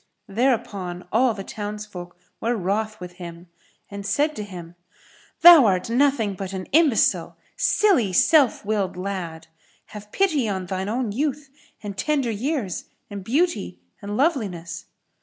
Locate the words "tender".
11.95-12.31